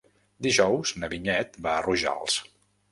[0.45, 2.45] Dijous na Vinyet va a Rojals.